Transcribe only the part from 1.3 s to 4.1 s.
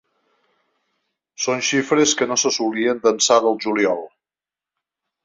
Són xifres que no s’assolien d’ençà del juliol.